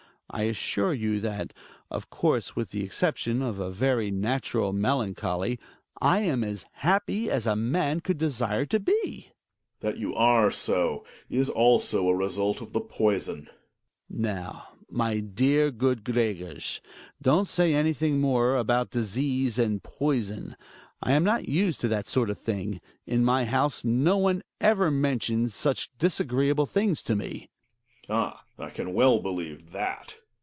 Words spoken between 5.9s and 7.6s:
I am as happy as a